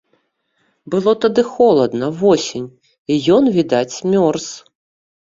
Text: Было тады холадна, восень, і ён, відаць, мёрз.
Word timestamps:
Было 0.95 1.13
тады 1.25 1.41
холадна, 1.51 2.11
восень, 2.23 2.67
і 2.89 3.13
ён, 3.39 3.55
відаць, 3.61 3.95
мёрз. 4.19 4.53